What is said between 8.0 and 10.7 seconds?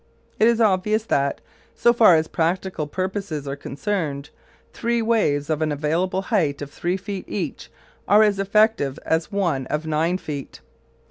are as effective as one of nine feet.